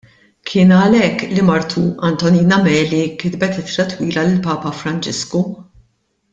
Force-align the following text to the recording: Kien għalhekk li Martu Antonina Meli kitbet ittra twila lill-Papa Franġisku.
Kien 0.51 0.71
għalhekk 0.77 1.27
li 1.33 1.43
Martu 1.49 1.83
Antonina 2.09 2.59
Meli 2.69 3.03
kitbet 3.25 3.63
ittra 3.65 3.87
twila 3.93 4.27
lill-Papa 4.33 4.73
Franġisku. 4.83 5.47